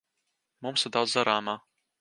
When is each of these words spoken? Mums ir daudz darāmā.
Mums 0.67 0.87
ir 0.91 0.95
daudz 0.97 1.15
darāmā. 1.21 1.59